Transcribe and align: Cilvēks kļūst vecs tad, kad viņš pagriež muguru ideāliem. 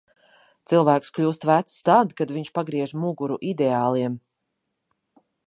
Cilvēks 0.69 1.13
kļūst 1.17 1.45
vecs 1.49 1.75
tad, 1.89 2.15
kad 2.21 2.33
viņš 2.39 2.49
pagriež 2.57 2.95
muguru 3.05 3.39
ideāliem. 3.53 4.19